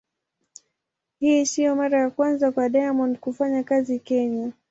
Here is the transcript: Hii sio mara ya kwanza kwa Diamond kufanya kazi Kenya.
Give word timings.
Hii 1.19 1.45
sio 1.45 1.75
mara 1.75 1.99
ya 2.01 2.09
kwanza 2.09 2.51
kwa 2.51 2.69
Diamond 2.69 3.17
kufanya 3.19 3.63
kazi 3.63 3.99
Kenya. 3.99 4.51